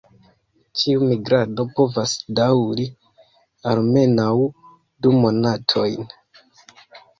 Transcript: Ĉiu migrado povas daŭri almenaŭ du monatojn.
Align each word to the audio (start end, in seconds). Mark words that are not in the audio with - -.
Ĉiu 0.79 1.03
migrado 1.09 1.65
povas 1.79 2.15
daŭri 2.39 2.87
almenaŭ 3.73 4.33
du 5.07 5.15
monatojn. 5.21 6.13